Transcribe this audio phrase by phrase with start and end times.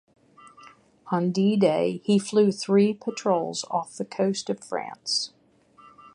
[1.11, 5.31] On D-Day he flew three patrols off the coast of France.